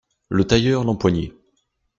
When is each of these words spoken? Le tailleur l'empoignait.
Le 0.29 0.45
tailleur 0.47 0.83
l'empoignait. 0.83 1.31